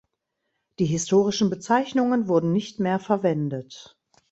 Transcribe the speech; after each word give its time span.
Die 0.79 0.85
historischen 0.87 1.51
Bezeichnungen 1.51 2.27
wurden 2.27 2.51
nicht 2.53 2.79
mehr 2.79 2.97
verwendet. 2.97 3.99